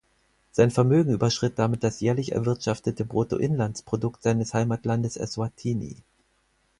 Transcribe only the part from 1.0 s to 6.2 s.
überschritt damit das jährlich erwirtschaftete Bruttoinlandsprodukt seines Heimatlandes Eswatini.